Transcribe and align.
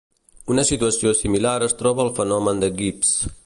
Una 0.53 0.63
situació 0.69 1.11
similar 1.19 1.53
es 1.67 1.77
troba 1.83 2.05
al 2.07 2.13
fenomen 2.23 2.65
de 2.65 2.75
Gibbs. 2.81 3.17